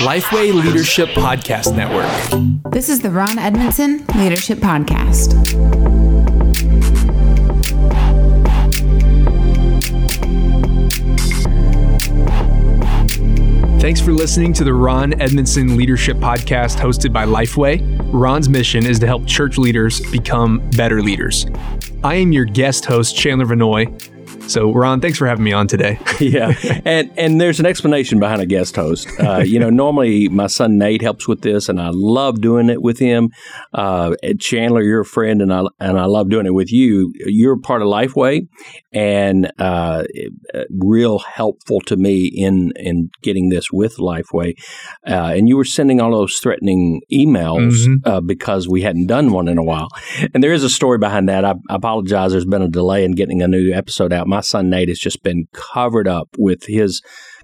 [0.00, 2.72] Lifeway Leadership Podcast Network.
[2.72, 5.40] This is the Ron Edmondson Leadership Podcast.
[13.80, 17.80] Thanks for listening to the Ron Edmondson Leadership Podcast hosted by Lifeway.
[18.12, 21.46] Ron's mission is to help church leaders become better leaders.
[22.04, 24.19] I am your guest host, Chandler Vannoy.
[24.50, 26.00] So, Ron, thanks for having me on today.
[26.20, 26.52] yeah,
[26.84, 29.08] and and there's an explanation behind a guest host.
[29.20, 32.82] Uh, you know, normally my son Nate helps with this, and I love doing it
[32.82, 33.30] with him.
[33.72, 37.12] Uh, Chandler, you're a friend, and I and I love doing it with you.
[37.14, 38.48] You're part of Lifeway,
[38.92, 40.02] and uh,
[40.68, 44.54] real helpful to me in in getting this with Lifeway.
[45.06, 47.94] Uh, and you were sending all those threatening emails mm-hmm.
[48.04, 49.88] Uh, because we hadn't done one in a while.
[50.34, 51.44] And there is a story behind that.
[51.44, 52.32] I, I apologize.
[52.32, 54.26] There's been a delay in getting a new episode out.
[54.26, 57.02] My my son Nate has just been covered up with his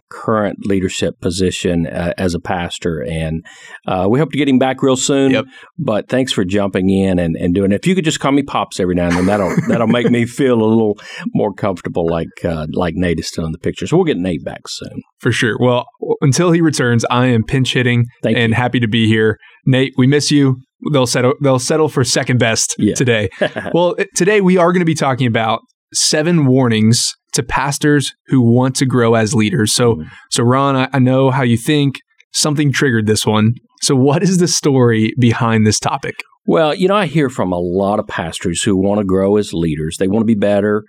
[0.08, 3.04] current leadership position uh, as a pastor.
[3.06, 3.44] And
[3.86, 5.32] uh, we hope to get him back real soon.
[5.32, 5.44] Yep.
[5.78, 7.80] But thanks for jumping in and, and doing it.
[7.82, 10.24] If you could just call me Pops every now and then, that'll that'll make me
[10.24, 10.98] feel a little
[11.34, 13.86] more comfortable like uh, like Nate is still in the picture.
[13.86, 15.02] So we'll get Nate back soon.
[15.18, 15.56] For sure.
[15.60, 15.84] Well,
[16.22, 18.54] until he returns, I am pinch hitting Thank and you.
[18.54, 19.38] happy to be here.
[19.66, 20.62] Nate, we miss you.
[20.92, 21.34] They'll settle.
[21.42, 22.94] They'll settle for second best yeah.
[22.94, 23.28] today.
[23.74, 25.60] well, today we are going to be talking about
[25.96, 29.74] seven warnings to pastors who want to grow as leaders.
[29.74, 30.10] So, mm.
[30.30, 32.00] so Ron, I, I know how you think.
[32.32, 33.54] Something triggered this one.
[33.80, 36.16] So, what is the story behind this topic?
[36.46, 39.52] Well, you know, I hear from a lot of pastors who want to grow as
[39.52, 39.96] leaders.
[39.98, 40.84] They want to be better,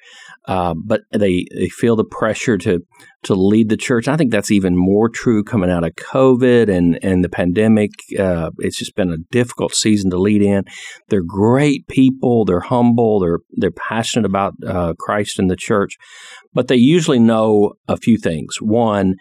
[0.47, 2.79] uh, but they they feel the pressure to
[3.23, 4.07] to lead the church.
[4.07, 7.91] I think that's even more true coming out of COVID and and the pandemic.
[8.17, 10.63] Uh, it's just been a difficult season to lead in.
[11.09, 12.45] They're great people.
[12.45, 13.19] They're humble.
[13.19, 15.97] They're they're passionate about uh, Christ and the church,
[16.53, 18.55] but they usually know a few things.
[18.61, 19.15] One.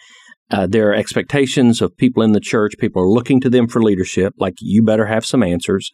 [0.49, 2.75] Uh, there are expectations of people in the church.
[2.79, 5.91] People are looking to them for leadership, like you better have some answers.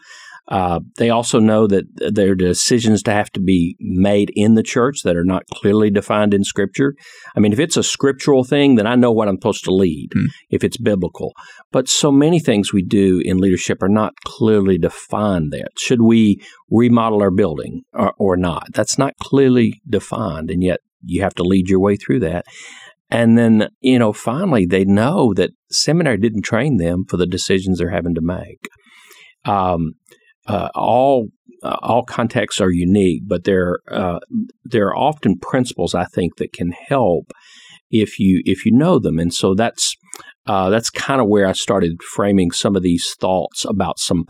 [0.48, 4.62] Uh, they also know that there are decisions to have to be made in the
[4.62, 6.94] church that are not clearly defined in Scripture.
[7.36, 10.10] I mean, if it's a scriptural thing, then I know what I'm supposed to lead
[10.16, 10.26] mm.
[10.50, 11.32] if it's biblical.
[11.70, 15.68] But so many things we do in leadership are not clearly defined there.
[15.78, 18.66] Should we remodel our building or, or not?
[18.72, 22.44] That's not clearly defined, and yet you have to lead your way through that.
[23.10, 27.78] And then, you know, finally, they know that seminary didn't train them for the decisions
[27.78, 28.68] they're having to make.
[29.44, 29.94] Um,
[30.46, 31.28] uh, all
[31.62, 34.18] uh, all contexts are unique, but there uh,
[34.64, 37.32] there are often principles I think that can help
[37.90, 39.96] if you if you know them, and so that's
[40.46, 44.24] uh, that's kind of where I started framing some of these thoughts about some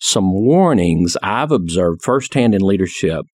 [0.00, 3.26] some warnings I've observed firsthand in leadership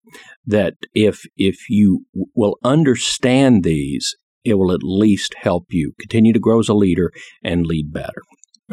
[0.47, 6.41] that if if you will understand these, it will at least help you continue to
[6.41, 7.13] grow as a leader
[7.43, 8.23] and lead better.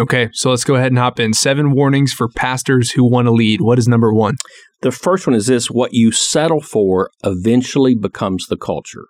[0.02, 1.32] Okay, so let's go ahead and hop in.
[1.32, 3.62] Seven warnings for pastors who want to lead.
[3.62, 4.34] What is number one?
[4.82, 9.06] The first one is this what you settle for eventually becomes the culture.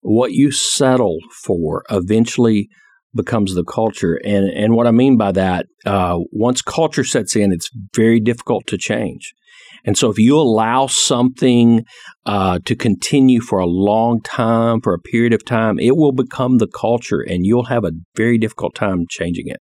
[0.00, 2.68] What you settle for eventually
[3.14, 4.20] becomes the culture.
[4.24, 8.66] And, and what I mean by that, uh, once culture sets in, it's very difficult
[8.66, 9.34] to change.
[9.84, 11.84] And so, if you allow something
[12.26, 16.58] uh, to continue for a long time, for a period of time, it will become
[16.58, 19.60] the culture and you'll have a very difficult time changing it.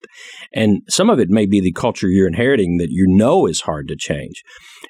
[0.53, 3.89] And some of it may be the culture you're inheriting that you know is hard
[3.89, 4.43] to change.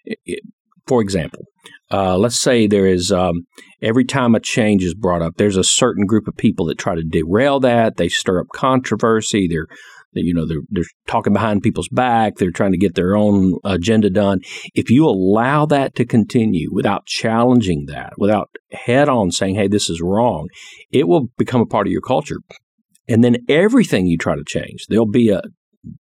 [0.04, 0.40] It,
[0.86, 1.46] for example,
[1.90, 3.42] uh, let's say there is um,
[3.82, 6.94] every time a change is brought up, there's a certain group of people that try
[6.94, 7.96] to derail that.
[7.96, 9.48] They stir up controversy.
[9.48, 9.66] They're
[10.24, 14.10] you know they're they're talking behind people's back they're trying to get their own agenda
[14.10, 14.40] done.
[14.74, 19.88] If you allow that to continue without challenging that without head on saying hey this
[19.88, 20.48] is wrong
[20.90, 22.38] it will become a part of your culture.
[23.08, 25.42] And then everything you try to change there'll be a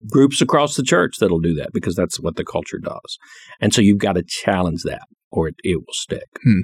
[0.09, 3.19] groups across the church that'll do that because that's what the culture does.
[3.61, 6.27] And so you've got to challenge that or it, it will stick.
[6.43, 6.61] Hmm.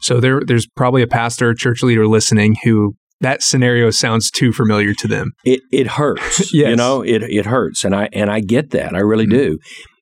[0.00, 4.94] so there there's probably a pastor church leader listening who that scenario sounds too familiar
[4.94, 5.32] to them.
[5.44, 6.38] It it hurts.
[6.54, 6.70] yes.
[6.70, 7.84] You know, it it hurts.
[7.84, 8.94] And I and I get that.
[8.94, 9.36] I really mm-hmm.
[9.36, 9.58] do.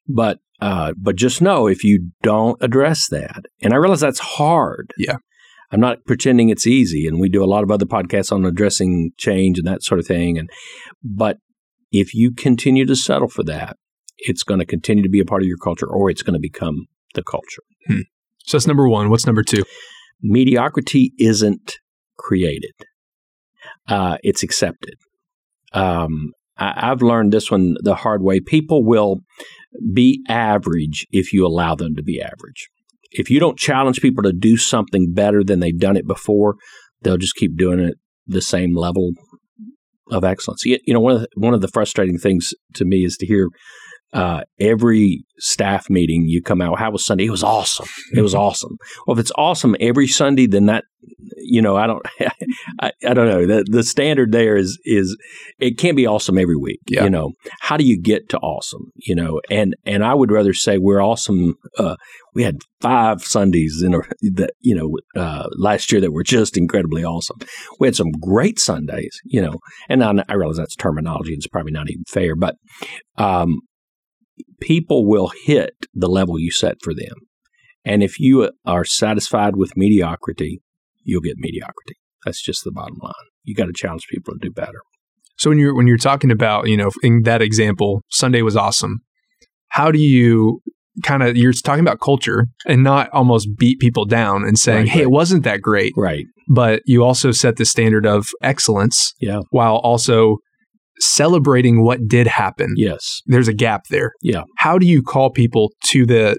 [0.09, 4.93] But uh, but just know if you don't address that, and I realize that's hard.
[4.97, 5.17] Yeah.
[5.71, 9.11] I'm not pretending it's easy, and we do a lot of other podcasts on addressing
[9.19, 10.39] change and that sort of thing.
[10.39, 10.49] And
[11.05, 11.39] but
[11.93, 13.77] if you continue to settle for that,
[14.17, 16.41] it's going to continue to be a part of your culture, or it's going to
[16.41, 17.63] become the culture.
[17.87, 18.01] Hmm.
[18.47, 19.11] So that's number one.
[19.11, 19.65] What's number two?
[20.23, 21.77] Mediocrity isn't
[22.17, 22.73] created
[23.89, 24.95] uh, it's accepted.
[25.73, 28.41] Um, I, I've learned this one the hard way.
[28.41, 29.21] People will
[29.93, 32.69] be average if you allow them to be average.
[33.11, 36.57] If you don't challenge people to do something better than they've done it before,
[37.03, 37.95] they'll just keep doing it
[38.27, 39.13] the same level
[40.11, 40.65] of excellence.
[40.65, 43.27] You, you know, one of the, one of the frustrating things to me is to
[43.27, 43.49] hear
[44.13, 46.79] uh, every staff meeting you come out.
[46.79, 47.27] How was Sunday?
[47.27, 47.87] It was awesome.
[48.15, 48.77] It was awesome.
[49.07, 50.85] Well, if it's awesome every Sunday, then that
[51.37, 52.05] you know I don't
[52.81, 55.17] I, I don't know the the standard there is is
[55.59, 56.81] it can't be awesome every week.
[56.89, 57.05] Yeah.
[57.05, 58.91] You know how do you get to awesome?
[58.97, 61.55] You know and and I would rather say we're awesome.
[61.79, 61.97] Uh,
[62.35, 63.99] we had five Sundays in a,
[64.35, 67.37] that you know uh, last year that were just incredibly awesome.
[67.79, 69.19] We had some great Sundays.
[69.25, 69.55] You know,
[69.89, 71.33] and I, I realize that's terminology.
[71.33, 72.57] And it's probably not even fair, but
[73.17, 73.59] um,
[74.61, 77.15] people will hit the level you set for them.
[77.85, 80.61] And if you are satisfied with mediocrity,
[81.03, 81.95] you'll get mediocrity.
[82.25, 83.13] That's just the bottom line.
[83.45, 84.81] You got to challenge people to do better.
[85.39, 88.99] So when you're when you're talking about, you know, in that example, Sunday was awesome.
[89.69, 90.61] How do you
[91.05, 94.89] kind of you're talking about culture and not almost beat people down and saying, right,
[94.89, 95.05] "Hey, right.
[95.05, 96.27] it wasn't that great." Right.
[96.49, 99.15] But you also set the standard of excellence.
[99.21, 99.41] Yeah.
[99.51, 100.39] While also
[101.01, 102.75] celebrating what did happen.
[102.77, 103.23] Yes.
[103.27, 104.13] There's a gap there.
[104.23, 104.43] Yeah.
[104.57, 106.39] How do you call people to the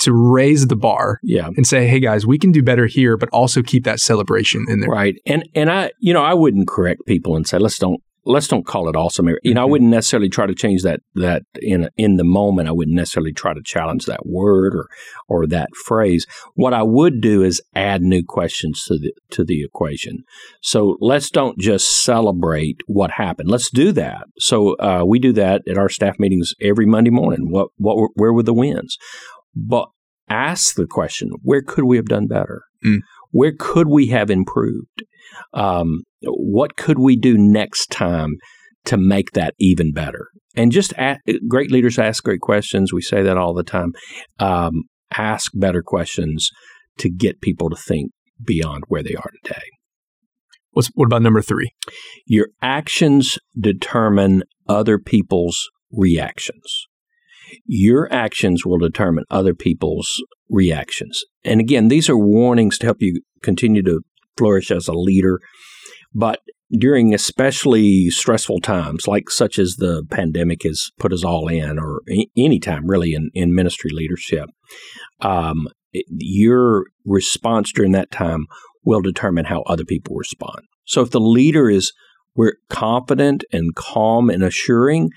[0.00, 1.48] to raise the bar yeah.
[1.56, 4.80] and say, hey guys, we can do better here, but also keep that celebration in
[4.80, 4.90] there.
[4.90, 5.16] Right.
[5.26, 8.66] And and I you know, I wouldn't correct people and say, let's don't let's don't
[8.66, 9.28] call it awesome.
[9.28, 9.58] You know, mm-hmm.
[9.58, 12.68] I wouldn't necessarily try to change that that in in the moment.
[12.68, 14.86] I wouldn't necessarily try to challenge that word or
[15.28, 16.26] or that phrase.
[16.54, 20.24] What I would do is add new questions to the to the equation.
[20.62, 23.50] So let's don't just celebrate what happened.
[23.50, 24.26] Let's do that.
[24.38, 27.50] So uh, we do that at our staff meetings every Monday morning.
[27.50, 28.98] What what were, where were the wins?
[29.56, 29.88] But
[30.28, 32.64] ask the question: Where could we have done better?
[32.84, 32.98] Mm.
[33.30, 35.02] Where could we have improved?
[35.52, 38.36] Um, what could we do next time
[38.86, 40.28] to make that even better?
[40.56, 42.92] And just ask, great leaders ask great questions.
[42.92, 43.92] We say that all the time.
[44.38, 44.84] Um,
[45.16, 46.50] ask better questions
[46.98, 48.10] to get people to think
[48.44, 49.62] beyond where they are today.
[50.72, 51.70] What's, what about number three?
[52.26, 56.86] Your actions determine other people's reactions.
[57.66, 61.24] Your actions will determine other people's reactions.
[61.44, 64.00] And again, these are warnings to help you continue to
[64.36, 65.40] flourish as a leader.
[66.14, 66.40] But
[66.70, 72.02] during especially stressful times, like such as the pandemic has put us all in, or
[72.36, 74.50] any time really in, in ministry leadership,
[75.20, 78.46] um, your response during that time
[78.84, 80.60] will determine how other people respond.
[80.84, 81.92] So if the leader is
[82.34, 85.10] we're confident and calm and assuring,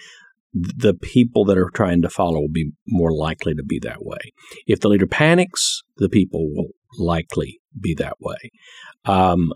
[0.53, 4.19] the people that are trying to follow will be more likely to be that way.
[4.67, 8.51] If the leader panics, the people will likely be that way.
[9.05, 9.51] Um,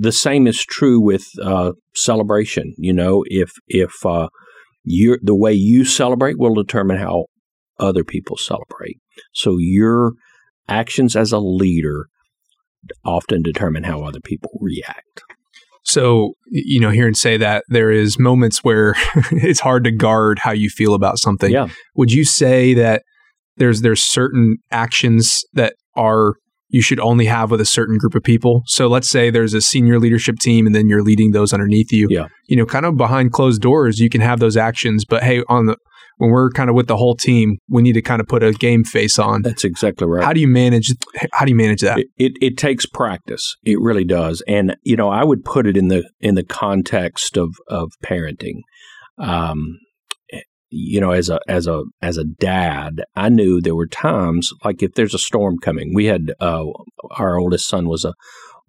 [0.00, 2.74] the same is true with uh, celebration.
[2.78, 4.28] You know, if if uh,
[4.84, 7.26] you the way you celebrate will determine how
[7.78, 8.98] other people celebrate.
[9.32, 10.12] So your
[10.68, 12.08] actions as a leader
[13.04, 15.22] often determine how other people react.
[15.84, 18.94] So, you know, hear and say that there is moments where
[19.32, 21.50] it's hard to guard how you feel about something.
[21.50, 21.68] Yeah.
[21.96, 23.02] Would you say that
[23.56, 26.34] there's there's certain actions that are
[26.72, 28.62] you should only have with a certain group of people.
[28.64, 32.08] So let's say there's a senior leadership team and then you're leading those underneath you.
[32.10, 32.28] Yeah.
[32.48, 35.66] You know, kind of behind closed doors, you can have those actions, but hey, on
[35.66, 35.76] the
[36.18, 38.52] when we're kind of with the whole team, we need to kind of put a
[38.52, 39.42] game face on.
[39.42, 40.24] That's exactly right.
[40.24, 40.92] How do you manage
[41.32, 41.98] how do you manage that?
[41.98, 43.56] It, it, it takes practice.
[43.64, 44.42] It really does.
[44.46, 48.60] And you know, I would put it in the in the context of of parenting.
[49.18, 49.78] Um,
[50.74, 54.82] you know, as a as a as a dad, I knew there were times like
[54.82, 55.92] if there's a storm coming.
[55.94, 56.64] We had uh,
[57.18, 58.14] our oldest son was a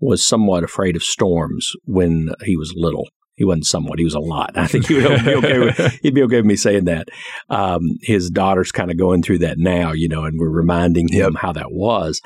[0.01, 3.07] was somewhat afraid of storms when he was little.
[3.35, 4.51] He wasn't somewhat; he was a lot.
[4.57, 5.59] I think he would be okay.
[5.59, 7.07] With, he'd be okay with me saying that.
[7.49, 11.33] Um, his daughter's kind of going through that now, you know, and we're reminding him
[11.33, 11.41] yep.
[11.41, 12.21] how that was.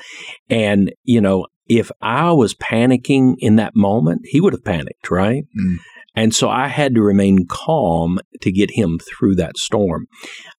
[0.48, 5.44] And you know, if I was panicking in that moment, he would have panicked, right?
[5.44, 5.76] Mm.
[6.14, 10.06] And so I had to remain calm to get him through that storm.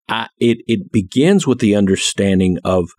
[0.08, 2.90] I, it, it begins with the understanding of,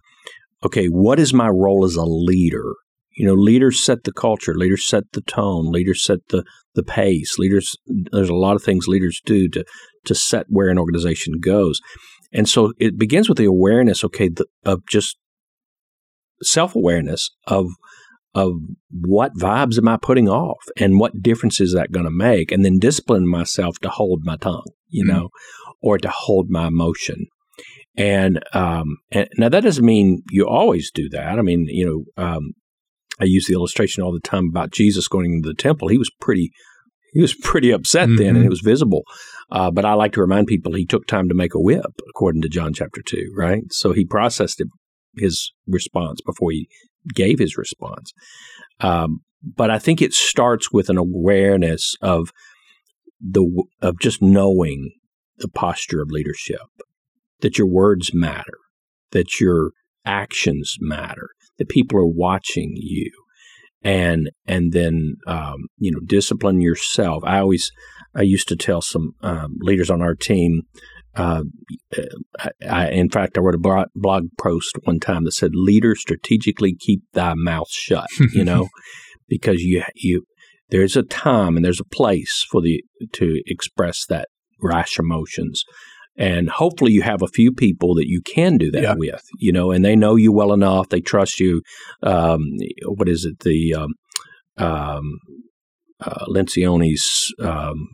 [0.65, 2.74] okay, what is my role as a leader?
[3.20, 7.38] You know, leaders set the culture, leaders set the tone, leaders set the, the pace.
[7.38, 9.66] Leaders, there's a lot of things leaders do to,
[10.06, 11.82] to set where an organization goes.
[12.32, 15.18] And so it begins with the awareness, okay, the, of just
[16.42, 17.68] self awareness of
[18.34, 18.54] of
[18.90, 22.54] what vibes am I putting off and what difference is that going to make?
[22.54, 25.18] And then discipline myself to hold my tongue, you mm-hmm.
[25.18, 25.30] know,
[25.82, 27.26] or to hold my emotion.
[27.98, 31.40] And, um, and now that doesn't mean you always do that.
[31.40, 31.86] I mean, you
[32.16, 32.54] know, um,
[33.20, 35.88] I use the illustration all the time about Jesus going into the temple.
[35.88, 36.52] He was pretty,
[37.14, 38.18] he was pretty upset mm-hmm.
[38.18, 38.50] then, and it mm-hmm.
[38.50, 39.04] was visible.
[39.52, 42.42] Uh, but I like to remind people he took time to make a whip, according
[42.44, 43.64] to John chapter two, right?
[43.72, 44.68] So he processed it,
[45.18, 46.68] his response before he
[47.14, 48.14] gave his response.
[48.80, 52.32] Um, but I think it starts with an awareness of
[53.22, 54.92] the of just knowing
[55.38, 56.60] the posture of leadership,
[57.40, 58.58] that your words matter,
[59.12, 59.72] that your
[60.10, 63.12] actions matter, that people are watching you,
[63.84, 67.24] and and then um, you know discipline yourself.
[67.25, 67.72] I always
[68.16, 70.63] I used to tell some um, leaders on our team.
[71.16, 71.44] Uh,
[72.70, 77.01] I, in fact, I wrote a blog post one time that said, "Leaders strategically keep
[77.13, 78.70] thy mouth shut." You know,
[79.30, 80.24] because you you
[80.70, 84.28] there's a time and there's a place for the to express that
[84.62, 85.63] rash emotions
[86.20, 88.94] and hopefully you have a few people that you can do that yeah.
[88.96, 90.90] with you know and they know you well enough.
[90.90, 91.64] They trust you.
[92.04, 92.44] Um,
[92.86, 93.40] what is it?
[93.40, 93.94] The um,
[94.58, 95.20] um,
[96.02, 97.88] uh, Lencioni's um,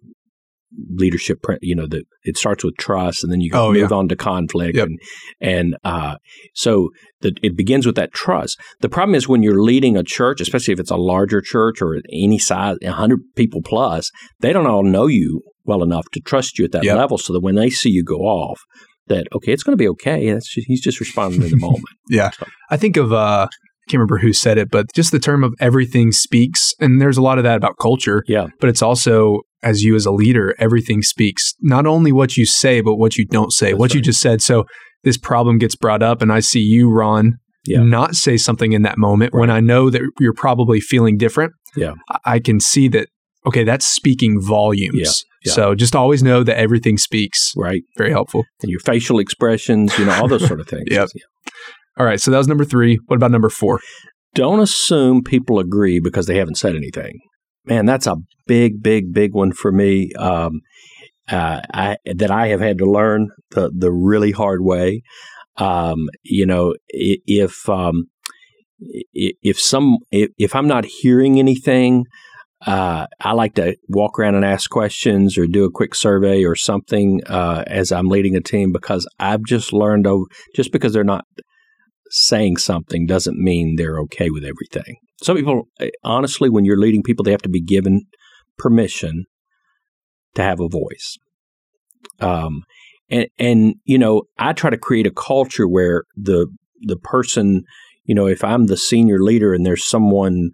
[0.95, 3.97] leadership you know that it starts with trust and then you oh, move yeah.
[3.97, 4.87] on to conflict yep.
[4.87, 4.99] and
[5.41, 6.15] and uh,
[6.53, 6.89] so
[7.21, 10.73] the, it begins with that trust the problem is when you're leading a church especially
[10.73, 15.07] if it's a larger church or any size 100 people plus they don't all know
[15.07, 16.97] you well enough to trust you at that yep.
[16.97, 18.61] level so that when they see you go off
[19.07, 22.31] that okay it's going to be okay just, he's just responding in the moment yeah
[22.31, 22.45] so.
[22.69, 23.47] i think of uh
[23.87, 26.73] I can't remember who said it, but just the term of everything speaks.
[26.79, 28.23] And there's a lot of that about culture.
[28.27, 28.47] Yeah.
[28.59, 31.53] But it's also as you as a leader, everything speaks.
[31.61, 33.95] Not only what you say, but what you don't say, That's what right.
[33.95, 34.41] you just said.
[34.41, 34.65] So
[35.03, 37.81] this problem gets brought up, and I see you, Ron, yeah.
[37.81, 39.41] not say something in that moment right.
[39.41, 41.53] when I know that you're probably feeling different.
[41.75, 41.93] Yeah.
[42.25, 43.09] I can see that,
[43.45, 44.95] okay, that's speaking volumes.
[44.95, 45.11] Yeah.
[45.45, 45.53] Yeah.
[45.53, 47.53] So just always know that everything speaks.
[47.55, 47.83] Right.
[47.97, 48.45] Very helpful.
[48.63, 50.87] And your facial expressions, you know, all those sort of things.
[50.89, 51.09] yep.
[51.13, 51.21] Yeah.
[51.97, 52.19] All right.
[52.19, 52.99] So that was number three.
[53.05, 53.79] What about number four?
[54.33, 57.19] Don't assume people agree because they haven't said anything
[57.65, 60.11] man, that's a big, big, big one for me.
[60.13, 60.61] Um,
[61.27, 65.01] uh, I, that I have had to learn the the really hard way.
[65.57, 68.05] Um, you know, if um,
[68.79, 72.05] if some if, if, I'm not hearing anything,
[72.67, 76.55] uh, I like to walk around and ask questions or do a quick survey or
[76.55, 80.25] something uh, as I'm leading a team because I've just learned over
[80.55, 81.25] just because they're not
[82.15, 84.95] saying something doesn't mean they're okay with everything.
[85.21, 88.05] Some people, eh, honestly, when you're leading people, they have to be given
[88.57, 89.25] permission
[90.35, 91.17] to have a voice.
[92.21, 92.63] Um,
[93.09, 96.47] and and you know, I try to create a culture where the
[96.81, 97.63] the person,
[98.05, 100.51] you know, if I'm the senior leader and there's someone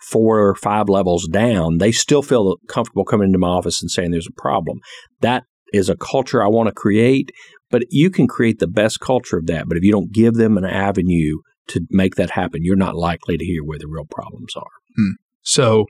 [0.00, 4.10] four or five levels down, they still feel comfortable coming into my office and saying
[4.10, 4.80] there's a problem.
[5.20, 7.30] That is a culture I want to create,
[7.70, 9.68] but you can create the best culture of that.
[9.68, 13.36] But if you don't give them an avenue to make that happen, you're not likely
[13.36, 14.62] to hear where the real problems are.
[14.96, 15.12] Hmm.
[15.42, 15.86] So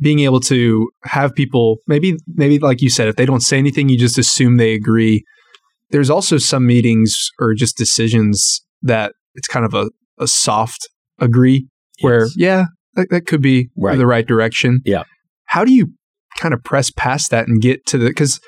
[0.00, 3.88] being able to have people maybe maybe like you said if they don't say anything
[3.88, 5.22] you just assume they agree
[5.90, 10.88] there's also some meetings or just decisions that it's kind of a, a soft
[11.18, 11.66] agree
[11.98, 12.02] yes.
[12.02, 12.64] where yeah
[12.94, 13.98] that, that could be right.
[13.98, 15.02] the right direction yeah
[15.46, 15.92] how do you
[16.38, 18.40] kind of press past that and get to the because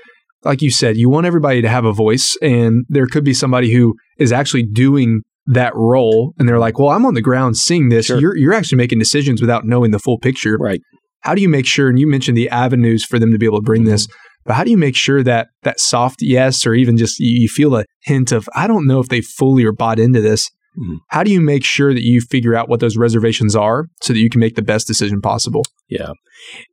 [0.45, 3.73] like you said you want everybody to have a voice and there could be somebody
[3.73, 7.89] who is actually doing that role and they're like, well, I'm on the ground seeing
[7.89, 8.07] this.
[8.07, 8.21] Sure.
[8.21, 10.57] You're, you're actually making decisions without knowing the full picture.
[10.57, 10.81] Right.
[11.21, 13.59] How do you make sure, and you mentioned the avenues for them to be able
[13.59, 13.91] to bring mm-hmm.
[13.91, 14.09] this,
[14.45, 17.77] but how do you make sure that that soft yes, or even just you feel
[17.77, 20.49] a hint of, I don't know if they fully are bought into this.
[20.77, 20.97] Mm-hmm.
[21.09, 24.19] How do you make sure that you figure out what those reservations are so that
[24.19, 25.63] you can make the best decision possible?
[25.89, 26.13] Yeah.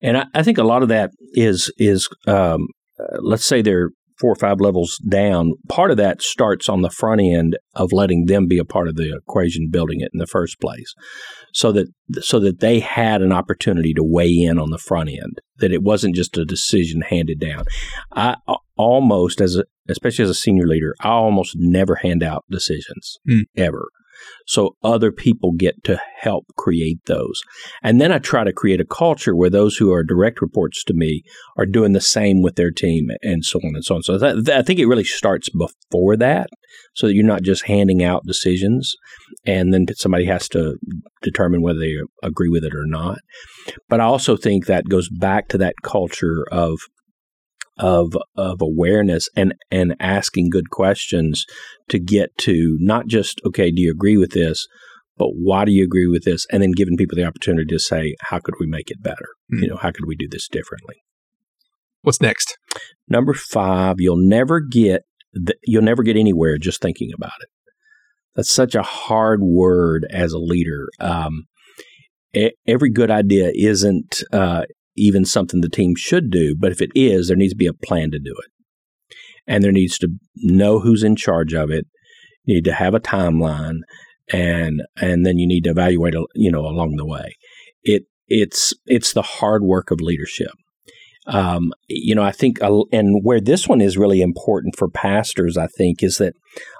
[0.02, 2.68] And I, I think a lot of that is, is, um,
[3.00, 3.90] uh, let's say they're
[4.20, 8.26] four or five levels down, part of that starts on the front end of letting
[8.26, 10.94] them be a part of the equation, building it in the first place,
[11.54, 11.88] so that
[12.22, 15.40] so that they had an opportunity to weigh in on the front end.
[15.58, 17.64] That it wasn't just a decision handed down.
[18.14, 18.36] I
[18.78, 23.44] almost, as a, especially as a senior leader, I almost never hand out decisions mm.
[23.56, 23.88] ever
[24.48, 27.42] so other people get to help create those.
[27.84, 30.94] And then I try to create a culture where those who are direct reports to
[30.94, 31.24] me
[31.58, 34.04] are doing the same with their team and so on and so on.
[34.04, 36.50] So that, that, I think it really starts before that
[36.96, 38.96] so that you're not just handing out decisions
[39.46, 40.76] and then somebody has to
[41.22, 43.20] determine whether they agree with it or not.
[43.88, 46.80] But I also think that goes back to that culture of
[47.80, 51.46] of of awareness and and asking good questions
[51.88, 54.68] to get to not just okay do you agree with this
[55.20, 56.48] but why do you agree with this?
[56.50, 59.28] And then giving people the opportunity to say how could we make it better?
[59.54, 59.64] Mm-hmm.
[59.64, 60.96] you know how could we do this differently?
[62.02, 62.58] What's next?
[63.08, 67.50] Number 5 you'll never get the, you'll never get anywhere just thinking about it.
[68.36, 70.88] That's such a hard word as a leader.
[71.00, 71.44] Um,
[72.66, 74.64] every good idea isn't uh,
[75.00, 76.56] even something the team should do.
[76.58, 78.52] But if it is, there needs to be a plan to do it.
[79.48, 81.88] And there needs to know who's in charge of it.
[82.44, 83.80] You need to have a timeline
[84.32, 87.36] and and then you need to evaluate you know along the way.
[87.84, 90.52] It it's it's the hard work of leadership.
[91.28, 95.58] Um, you know, I think, uh, and where this one is really important for pastors,
[95.58, 96.34] I think, is that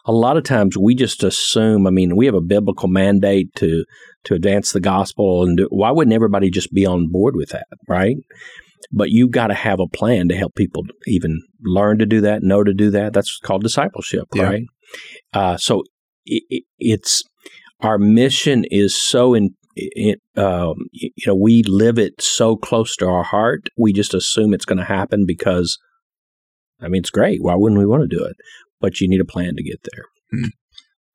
[0.06, 1.86] a lot of times we just assume.
[1.86, 3.86] I mean, we have a biblical mandate to
[4.26, 7.68] to advance the gospel, and do, why wouldn't everybody just be on board with that,
[7.88, 8.16] right?
[8.92, 12.42] But you've got to have a plan to help people even learn to do that,
[12.42, 13.14] know to do that.
[13.14, 14.44] That's called discipleship, yeah.
[14.44, 14.64] right?
[15.34, 15.84] Uh, so
[16.26, 17.24] it, it, it's
[17.82, 19.52] our mission is so in,
[19.92, 23.68] it, um, you know, we live it so close to our heart.
[23.78, 25.78] We just assume it's going to happen because,
[26.82, 27.40] I mean, it's great.
[27.42, 28.36] Why wouldn't we want to do it?
[28.82, 30.06] But you need a plan to get there.
[30.34, 30.50] Mm.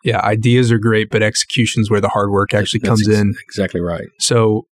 [0.05, 3.19] Yeah, ideas are great, but execution is where the hard work actually That's comes ex-
[3.19, 3.35] in.
[3.43, 4.09] Exactly right.
[4.19, 4.67] So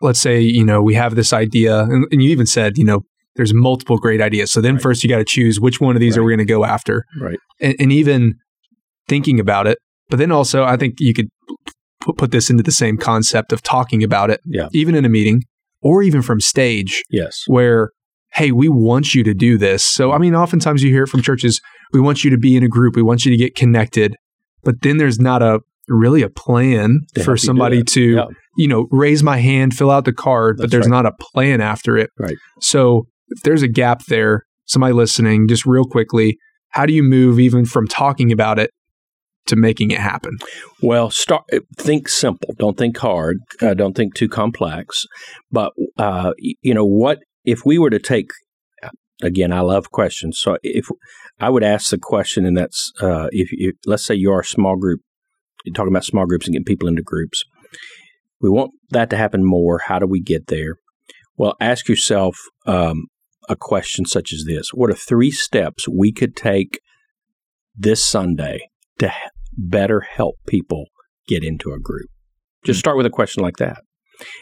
[0.00, 3.00] let's say, you know, we have this idea, and, and you even said, you know,
[3.34, 4.52] there's multiple great ideas.
[4.52, 4.82] So then right.
[4.82, 6.22] first you got to choose which one of these right.
[6.22, 7.04] are we going to go after.
[7.20, 7.38] Right.
[7.60, 8.34] And, and, even
[9.08, 11.28] thinking about it, but then also I think you could
[12.06, 14.68] put, put this into the same concept of talking about it, yeah.
[14.72, 15.42] even in a meeting
[15.82, 17.02] or even from stage.
[17.10, 17.44] Yes.
[17.46, 17.90] Where,
[18.32, 19.84] hey, we want you to do this.
[19.84, 21.60] So, I mean, oftentimes you hear it from churches,
[21.92, 24.16] we want you to be in a group, we want you to get connected.
[24.62, 28.24] But then there's not a really a plan to for somebody to, yeah.
[28.56, 31.02] you know, raise my hand, fill out the card, That's but there's right.
[31.02, 32.10] not a plan after it.
[32.18, 32.36] Right.
[32.60, 37.40] So, if there's a gap there, somebody listening, just real quickly, how do you move
[37.40, 38.70] even from talking about it
[39.46, 40.38] to making it happen?
[40.82, 41.44] Well, start
[41.76, 42.54] think simple.
[42.58, 43.38] Don't think hard.
[43.60, 45.06] Uh, don't think too complex.
[45.50, 47.20] But uh, you know what?
[47.44, 48.30] If we were to take
[49.22, 50.38] again, I love questions.
[50.38, 50.88] So if
[51.40, 54.76] I would ask the question, and that's uh, if, if let's say you're a small
[54.76, 55.00] group,
[55.64, 57.44] you're talking about small groups and getting people into groups.
[58.40, 59.80] We want that to happen more.
[59.86, 60.76] How do we get there?
[61.36, 63.06] Well, ask yourself um,
[63.48, 66.80] a question such as this: What are three steps we could take
[67.74, 69.12] this Sunday to
[69.56, 70.86] better help people
[71.26, 72.08] get into a group?
[72.64, 72.80] Just hmm.
[72.80, 73.78] start with a question like that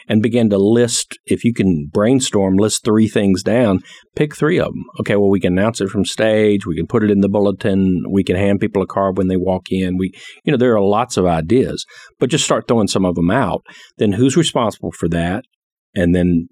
[0.07, 3.81] and begin to list, if you can brainstorm, list three things down,
[4.15, 4.83] pick three of them.
[4.99, 8.03] Okay, well, we can announce it from stage, we can put it in the bulletin,
[8.09, 9.97] we can hand people a card when they walk in.
[9.97, 10.11] We,
[10.43, 11.85] you know, there are lots of ideas,
[12.19, 13.63] but just start throwing some of them out.
[13.97, 15.45] Then who's responsible for that?
[15.93, 16.47] And then,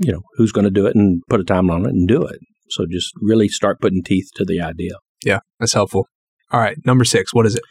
[0.00, 2.22] you know, who's going to do it and put a time on it and do
[2.24, 2.38] it.
[2.70, 4.94] So just really start putting teeth to the idea.
[5.24, 6.08] Yeah, that's helpful.
[6.54, 7.62] All right, number six, what is it?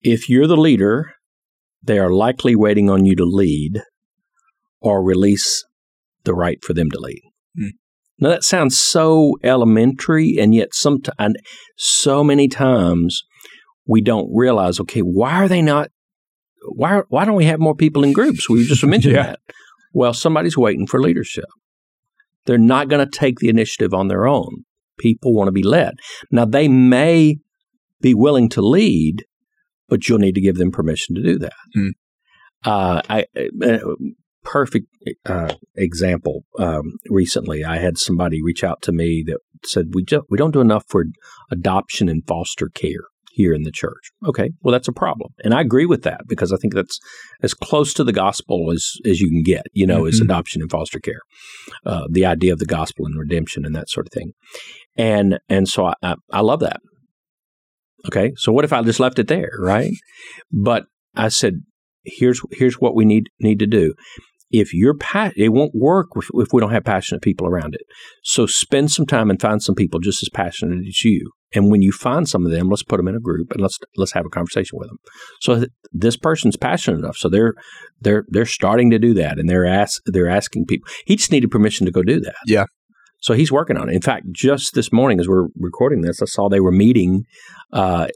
[0.00, 1.10] If you're the leader,
[1.82, 3.82] they are likely waiting on you to lead
[4.80, 5.64] or release
[6.22, 7.20] the right for them to lead.
[7.58, 7.70] Mm.
[8.20, 11.34] Now that sounds so elementary, and yet sometimes,
[11.76, 13.24] so many times,
[13.88, 14.78] we don't realize.
[14.78, 15.88] Okay, why are they not?
[16.76, 18.48] Why why don't we have more people in groups?
[18.48, 19.22] We just mentioned yeah.
[19.22, 19.40] that.
[19.92, 21.46] Well, somebody's waiting for leadership.
[22.46, 24.64] They're not going to take the initiative on their own.
[25.00, 25.94] People want to be led.
[26.30, 27.38] Now they may
[28.02, 29.24] be willing to lead,
[29.88, 31.54] but you'll need to give them permission to do that.
[31.76, 31.90] Mm.
[32.64, 33.24] Uh, I,
[33.64, 33.78] uh,
[34.44, 34.86] perfect
[35.26, 36.44] uh, example.
[36.58, 40.52] Um, recently, I had somebody reach out to me that said we just we don't
[40.52, 41.04] do enough for
[41.50, 44.10] adoption and foster care here in the church.
[44.26, 46.98] Okay, well that's a problem, and I agree with that because I think that's
[47.42, 49.66] as close to the gospel as as you can get.
[49.72, 50.08] You know, mm-hmm.
[50.08, 51.20] is adoption and foster care,
[51.86, 54.32] uh, the idea of the gospel and redemption and that sort of thing,
[54.96, 56.80] and and so I, I, I love that.
[58.06, 59.92] Okay, so what if I just left it there, right?
[60.50, 60.84] But
[61.14, 61.62] I said,
[62.04, 63.94] here's here's what we need need to do
[64.52, 64.96] if you're
[65.34, 67.80] it won't work if, if, we don't have passionate people around it.
[68.22, 71.32] So spend some time and find some people just as passionate as you.
[71.54, 73.78] And when you find some of them, let's put them in a group and let's
[73.96, 74.98] let's have a conversation with them.
[75.40, 77.54] So th- this person's passionate enough, so they're
[78.00, 80.88] they're they're starting to do that, and they're ask they're asking people.
[81.06, 82.36] He just needed permission to go do that.
[82.46, 82.64] Yeah.
[83.22, 83.94] So he's working on it.
[83.94, 87.24] In fact, just this morning as we're recording this, I saw they were meeting
[87.72, 88.08] uh,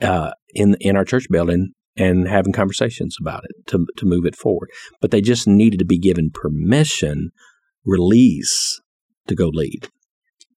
[0.00, 4.36] uh, in in our church building and having conversations about it to, to move it
[4.36, 4.70] forward.
[5.00, 7.32] But they just needed to be given permission,
[7.84, 8.80] release
[9.26, 9.88] to go lead.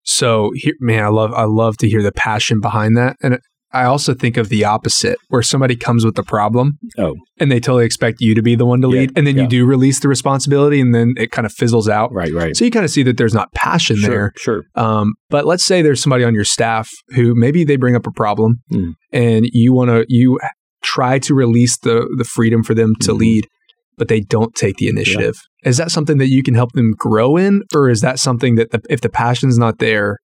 [0.04, 3.39] So, here, man, I love I love to hear the passion behind that, and
[3.74, 7.60] I also think of the opposite, where somebody comes with the problem, oh, and they
[7.60, 9.44] totally expect you to be the one to yeah, lead, and then yeah.
[9.44, 12.14] you do release the responsibility, and then it kind of fizzles out.
[12.14, 12.56] Right, right.
[12.56, 14.34] So you kind of see that there's not passion sure, there.
[14.38, 14.64] Sure.
[14.76, 18.12] Um, but let's say there's somebody on your staff who maybe they bring up a
[18.12, 18.94] problem, mm.
[19.12, 20.40] and you want to you
[20.84, 23.20] try to release the the freedom for them to mm-hmm.
[23.20, 23.48] lead,
[23.98, 25.36] but they don't take the initiative.
[25.64, 25.70] Yeah.
[25.70, 28.72] Is that something that you can help them grow in, or is that something that
[28.72, 30.20] the, if the passion's not there,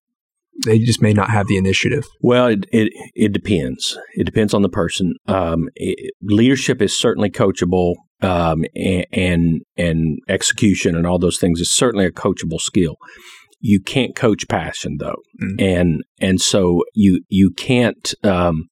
[0.66, 2.06] they just may not have the initiative?
[2.22, 3.98] Well, it it, it depends.
[4.14, 5.16] It depends on the person.
[5.28, 11.60] Um, it, leadership is certainly coachable, um, and, and and execution and all those things
[11.60, 12.96] is certainly a coachable skill.
[13.60, 15.60] You can't coach passion though, mm-hmm.
[15.60, 18.14] and and so you you can't.
[18.24, 18.70] Um,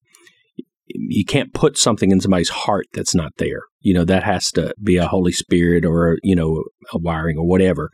[0.90, 3.60] you can't put something in somebody's heart that's not there.
[3.80, 7.46] You know, that has to be a Holy Spirit or, you know, a wiring or
[7.46, 7.90] whatever.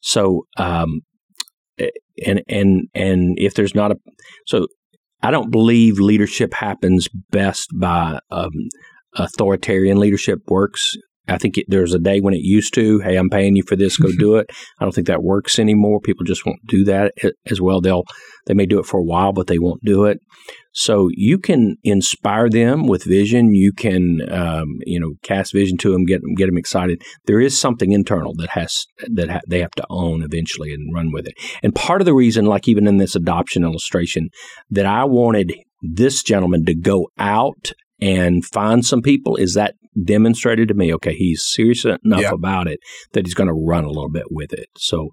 [0.00, 1.02] So, um,
[2.26, 3.96] and and and if there's not a
[4.46, 4.66] so
[5.22, 8.50] I don't believe leadership happens best by um,
[9.14, 10.96] authoritarian leadership works.
[11.28, 12.98] I think it, there's a day when it used to.
[13.00, 13.96] Hey, I'm paying you for this.
[13.96, 14.50] Go do it.
[14.78, 16.00] I don't think that works anymore.
[16.00, 17.12] People just won't do that
[17.46, 17.80] as well.
[17.80, 18.04] They'll
[18.46, 20.18] they may do it for a while, but they won't do it.
[20.72, 23.54] So you can inspire them with vision.
[23.54, 27.02] You can, um, you know, cast vision to them, get them, get them excited.
[27.26, 31.12] There is something internal that has that ha- they have to own eventually and run
[31.12, 31.34] with it.
[31.62, 34.30] And part of the reason, like even in this adoption illustration,
[34.70, 40.68] that I wanted this gentleman to go out and find some people is that demonstrated
[40.68, 42.32] to me okay he's serious enough yeah.
[42.32, 42.80] about it
[43.12, 45.10] that he's going to run a little bit with it so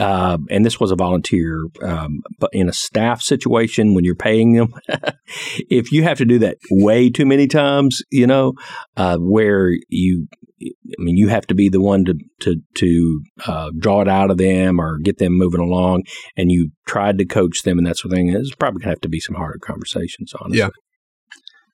[0.00, 4.52] uh, and this was a volunteer um, but in a staff situation when you're paying
[4.52, 4.74] them
[5.70, 8.52] if you have to do that way too many times you know
[8.96, 10.26] uh, where you
[10.60, 14.32] I mean, you have to be the one to to to uh, draw it out
[14.32, 16.02] of them or get them moving along,
[16.36, 18.30] and you tried to coach them and that sort of thing.
[18.30, 20.58] It's probably gonna have to be some harder conversations, honestly.
[20.58, 20.70] Yeah,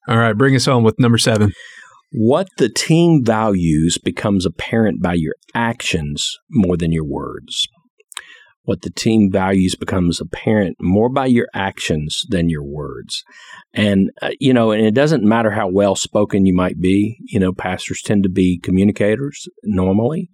[0.07, 1.51] all right, bring us home with number seven.
[2.11, 7.67] What the team values becomes apparent by your actions more than your words.
[8.63, 13.23] What the team values becomes apparent more by your actions than your words.
[13.73, 17.17] And, uh, you know, and it doesn't matter how well spoken you might be.
[17.25, 20.29] You know, pastors tend to be communicators normally.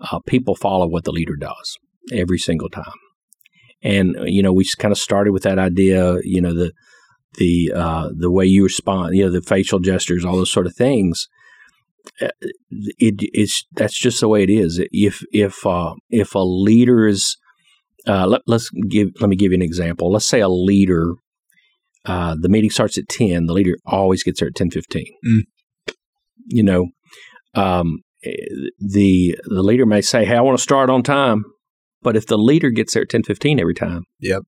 [0.00, 1.78] Uh, people follow what the leader does
[2.12, 2.84] every single time.
[3.82, 6.72] And, you know, we kind of started with that idea, you know, the,
[7.34, 10.74] the uh, the way you respond, you know, the facial gestures, all those sort of
[10.74, 11.28] things.
[12.20, 14.80] Uh, it, it's that's just the way it is.
[14.90, 17.36] If if uh, if a leader is,
[18.06, 20.10] uh, let, us give let me give you an example.
[20.10, 21.14] Let's say a leader,
[22.04, 23.46] uh, the meeting starts at ten.
[23.46, 25.12] The leader always gets there at ten fifteen.
[25.26, 25.94] Mm.
[26.46, 26.86] You know,
[27.54, 31.44] um, the the leader may say, "Hey, I want to start on time,"
[32.02, 34.42] but if the leader gets there at ten fifteen every time, yep,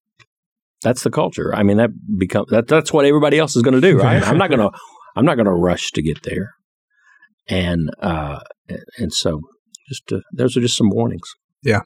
[0.82, 1.54] that's the culture.
[1.54, 4.22] I mean, that become that that's what everybody else is going to do, right?
[4.22, 4.78] I'm not going to
[5.16, 6.50] I'm not going to rush to get there,
[7.48, 8.40] and uh,
[8.98, 9.40] and so
[9.88, 11.28] just uh, those are just some warnings.
[11.62, 11.80] Yeah.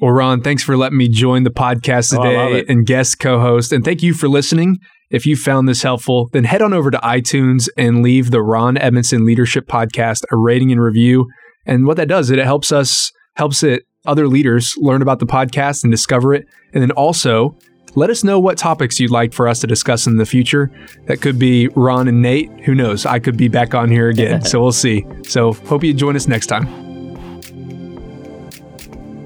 [0.00, 3.84] Well, Ron, thanks for letting me join the podcast today oh, and guest co-host, and
[3.84, 4.78] thank you for listening.
[5.10, 8.76] If you found this helpful, then head on over to iTunes and leave the Ron
[8.76, 11.28] Edmondson Leadership Podcast a rating and review.
[11.66, 15.26] And what that does, it it helps us helps it other leaders learn about the
[15.26, 17.56] podcast and discover it, and then also
[17.96, 20.70] let us know what topics you'd like for us to discuss in the future.
[21.06, 22.50] That could be Ron and Nate.
[22.64, 23.06] Who knows?
[23.06, 24.42] I could be back on here again.
[24.44, 25.06] so we'll see.
[25.24, 26.66] So hope you join us next time.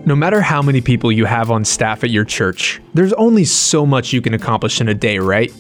[0.04, 3.84] No matter how many people you have on staff at your church, there's only so
[3.86, 5.52] much you can accomplish in a day, right?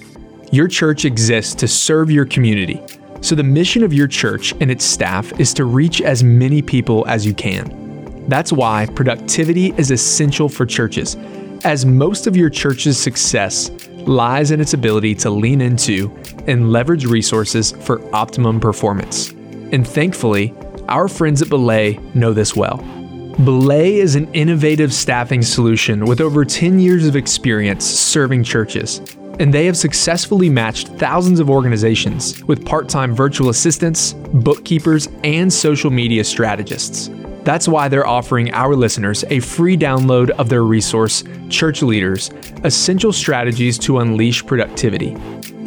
[0.52, 2.82] Your church exists to serve your community.
[3.20, 7.06] So the mission of your church and its staff is to reach as many people
[7.08, 8.26] as you can.
[8.28, 11.16] That's why productivity is essential for churches
[11.64, 13.70] as most of your church's success
[14.06, 16.14] lies in its ability to lean into
[16.46, 19.30] and leverage resources for optimum performance.
[19.72, 20.54] And thankfully,
[20.88, 22.78] our friends at Belay know this well.
[23.44, 29.00] Belay is an innovative staffing solution with over 10 years of experience serving churches,
[29.38, 35.52] and they have successfully matched thousands of organizations with part time virtual assistants, bookkeepers, and
[35.52, 37.10] social media strategists.
[37.48, 42.30] That's why they're offering our listeners a free download of their resource, Church Leaders
[42.62, 45.14] Essential Strategies to Unleash Productivity.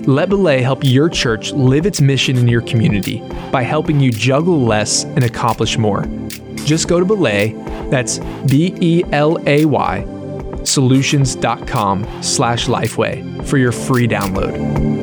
[0.05, 4.61] Let Belay help your church live its mission in your community by helping you juggle
[4.61, 6.05] less and accomplish more.
[6.65, 7.53] Just go to Belay,
[7.89, 10.05] that's B E L A Y,
[10.63, 15.00] solutions.com slash lifeway for your free download.